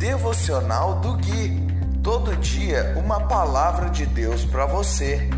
[0.00, 1.60] Devocional do Gui.
[2.02, 5.28] Todo dia uma palavra de Deus para você.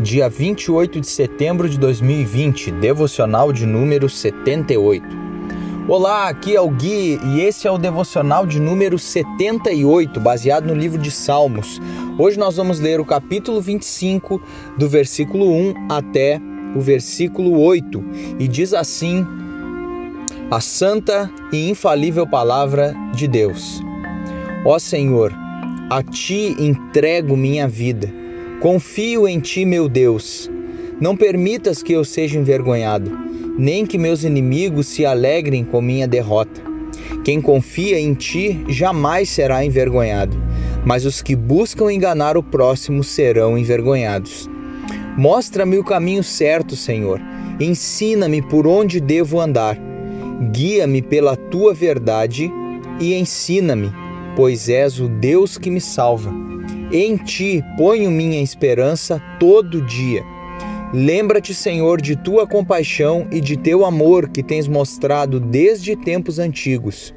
[0.00, 5.29] Dia 28 de setembro de 2020, devocional de número 78.
[5.90, 10.72] Olá, aqui é o Gui e esse é o devocional de número 78, baseado no
[10.72, 11.80] livro de Salmos.
[12.16, 14.40] Hoje nós vamos ler o capítulo 25,
[14.78, 16.40] do versículo 1 até
[16.76, 18.04] o versículo 8,
[18.38, 19.26] e diz assim:
[20.48, 23.82] A santa e infalível palavra de Deus.
[24.64, 25.34] Ó Senhor,
[25.90, 28.08] a ti entrego minha vida.
[28.60, 30.48] Confio em ti, meu Deus.
[31.00, 36.62] Não permitas que eu seja envergonhado nem que meus inimigos se alegrem com minha derrota.
[37.24, 40.36] Quem confia em ti jamais será envergonhado,
[40.84, 44.48] mas os que buscam enganar o próximo serão envergonhados.
[45.16, 47.20] Mostra-me o caminho certo, Senhor.
[47.58, 49.76] Ensina-me por onde devo andar.
[50.50, 52.50] Guia-me pela tua verdade
[52.98, 53.92] e ensina-me,
[54.34, 56.32] pois és o Deus que me salva.
[56.90, 60.22] Em ti ponho minha esperança todo dia.
[60.92, 67.14] Lembra-te, Senhor, de tua compaixão e de teu amor que tens mostrado desde tempos antigos.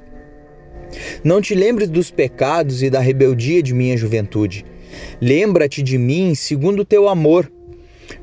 [1.24, 4.64] Não te lembres dos pecados e da rebeldia de minha juventude.
[5.20, 7.52] Lembra-te de mim segundo teu amor,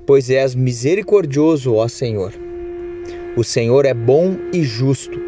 [0.06, 2.32] pois és misericordioso, ó Senhor.
[3.36, 5.18] O Senhor é bom e justo,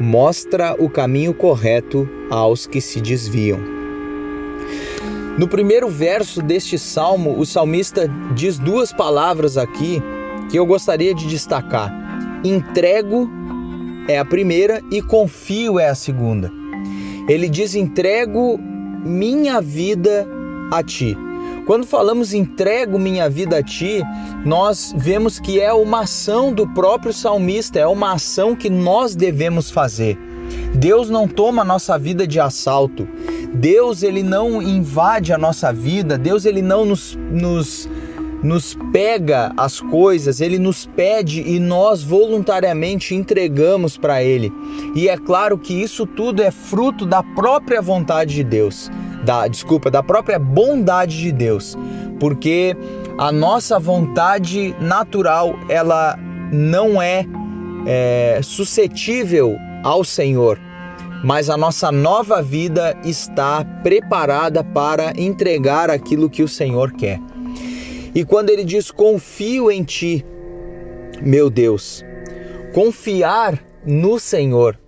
[0.00, 3.81] mostra o caminho correto aos que se desviam.
[5.38, 10.02] No primeiro verso deste salmo, o salmista diz duas palavras aqui
[10.50, 11.90] que eu gostaria de destacar:
[12.44, 13.30] entrego
[14.08, 16.52] é a primeira e confio é a segunda.
[17.26, 20.26] Ele diz: entrego minha vida
[20.70, 21.16] a ti.
[21.66, 24.02] Quando falamos entrego minha vida a ti,
[24.44, 29.70] nós vemos que é uma ação do próprio salmista, é uma ação que nós devemos
[29.70, 30.18] fazer.
[30.74, 33.06] Deus não toma a nossa vida de assalto.
[33.54, 37.88] Deus ele não invade a nossa vida, Deus ele não nos, nos,
[38.42, 44.50] nos pega as coisas, ele nos pede e nós voluntariamente entregamos para ele.
[44.94, 48.90] E é claro que isso tudo é fruto da própria vontade de Deus,
[49.24, 51.76] da desculpa, da própria bondade de Deus,
[52.18, 52.74] porque
[53.18, 56.18] a nossa vontade natural ela
[56.50, 57.26] não é,
[57.86, 60.58] é suscetível ao Senhor
[61.22, 67.20] mas a nossa nova vida está preparada para entregar aquilo que o Senhor quer.
[68.14, 70.24] E quando ele diz confio em ti,
[71.20, 72.04] meu Deus,
[72.74, 74.78] confiar no Senhor.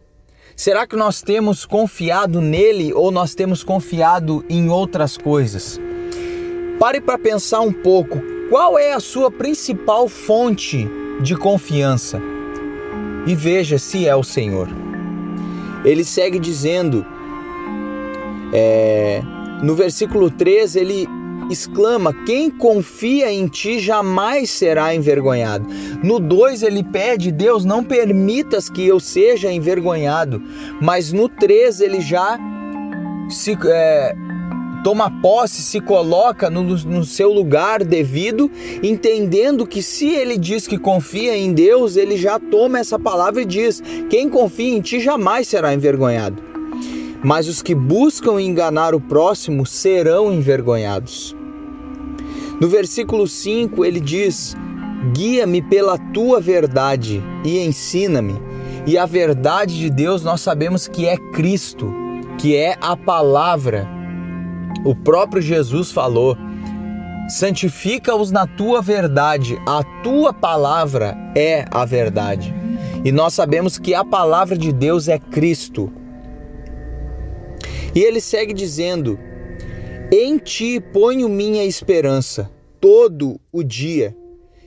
[0.57, 5.81] Será que nós temos confiado nele ou nós temos confiado em outras coisas?
[6.79, 8.21] Pare para pensar um pouco.
[8.51, 10.89] Qual é a sua principal fonte
[11.23, 12.21] de confiança?
[13.27, 14.84] E veja se é o Senhor
[15.85, 17.05] ele segue dizendo,
[18.53, 19.23] é,
[19.63, 21.09] no versículo 3, ele
[21.51, 25.67] exclama: Quem confia em ti jamais será envergonhado.
[26.03, 30.43] No 2, ele pede: Deus, não permitas que eu seja envergonhado.
[30.81, 32.39] Mas no 3, ele já
[33.29, 34.15] se, é,
[34.85, 38.51] toma posse, se coloca no, no, seu lugar devido,
[38.83, 43.47] entendendo que se ele diz que confia em Deus, ele já toma essa palavra e
[43.47, 46.41] diz: Quem confia em ti jamais será envergonhado.
[47.25, 51.35] Mas os que buscam enganar o próximo serão envergonhados.
[52.61, 54.55] No versículo 5 ele diz:
[55.15, 58.35] Guia-me pela tua verdade e ensina-me.
[58.87, 61.91] E a verdade de Deus nós sabemos que é Cristo,
[62.37, 64.04] que é a palavra
[64.85, 66.37] o próprio Jesus falou:
[67.29, 72.55] santifica-os na tua verdade, a tua palavra é a verdade.
[73.05, 75.93] E nós sabemos que a palavra de Deus é Cristo.
[77.95, 79.19] E ele segue dizendo:
[80.13, 84.15] Em ti ponho minha esperança todo o dia.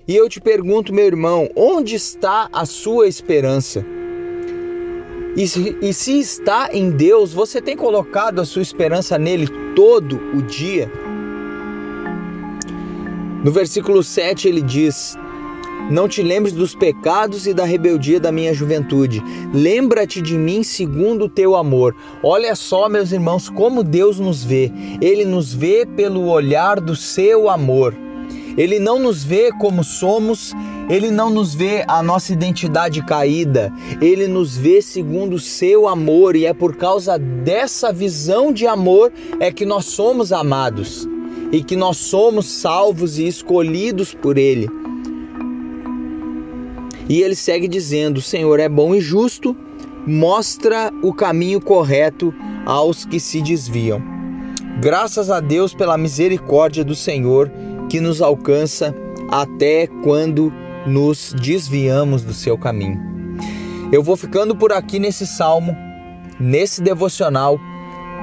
[0.08, 3.86] E eu te pergunto, meu irmão, onde está a sua esperança?
[5.36, 10.20] E se, e se está em Deus, você tem colocado a sua esperança nele todo
[10.34, 10.92] o dia?
[13.44, 15.18] No versículo 7 ele diz:
[15.92, 19.22] Não te lembres dos pecados e da rebeldia da minha juventude.
[19.54, 21.96] Lembra-te de mim segundo o teu amor.
[22.24, 24.72] Olha só, meus irmãos, como Deus nos vê.
[25.00, 27.94] Ele nos vê pelo olhar do seu amor.
[28.58, 30.52] Ele não nos vê como somos,
[30.90, 36.36] ele não nos vê a nossa identidade caída, ele nos vê segundo o seu amor
[36.36, 41.08] e é por causa dessa visão de amor é que nós somos amados
[41.52, 44.70] e que nós somos salvos e escolhidos por ele.
[47.10, 49.56] E ele segue dizendo: O Senhor é bom e justo,
[50.06, 52.34] mostra o caminho correto
[52.66, 54.02] aos que se desviam.
[54.82, 57.52] Graças a Deus pela misericórdia do Senhor
[57.90, 58.94] que nos alcança
[59.30, 60.54] até quando
[60.88, 63.00] nos desviamos do seu caminho.
[63.92, 65.76] Eu vou ficando por aqui nesse salmo,
[66.40, 67.60] nesse devocional.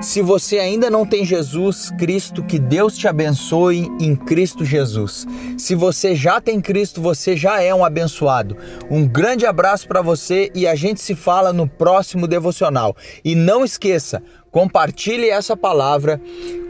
[0.00, 5.26] Se você ainda não tem Jesus Cristo, que Deus te abençoe em Cristo Jesus.
[5.56, 8.56] Se você já tem Cristo, você já é um abençoado.
[8.90, 12.94] Um grande abraço para você e a gente se fala no próximo devocional.
[13.24, 14.22] E não esqueça,
[14.54, 16.20] Compartilhe essa palavra,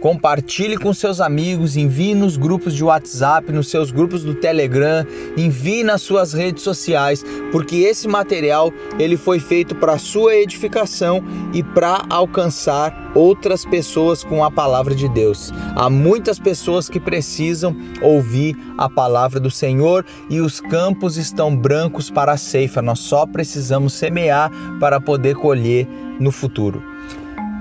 [0.00, 5.84] compartilhe com seus amigos, envie nos grupos de WhatsApp, nos seus grupos do Telegram, envie
[5.84, 7.22] nas suas redes sociais,
[7.52, 11.22] porque esse material ele foi feito para sua edificação
[11.52, 15.52] e para alcançar outras pessoas com a palavra de Deus.
[15.76, 22.08] Há muitas pessoas que precisam ouvir a palavra do Senhor e os campos estão brancos
[22.08, 22.80] para a ceifa.
[22.80, 24.50] Nós só precisamos semear
[24.80, 25.86] para poder colher
[26.18, 26.93] no futuro.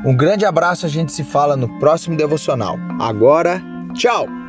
[0.05, 2.77] Um grande abraço, a gente se fala no próximo devocional.
[2.99, 3.61] Agora,
[3.93, 4.42] tchau!